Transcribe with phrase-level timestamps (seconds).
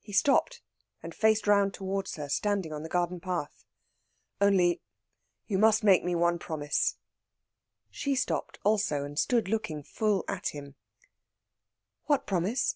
[0.00, 0.60] He stopped
[1.04, 3.64] and faced round towards her, standing on the garden path.
[4.40, 4.80] "Only,
[5.46, 6.96] you must make me one promise."
[7.88, 10.74] She stopped also, and stood looking full at him.
[12.06, 12.74] "What promise?"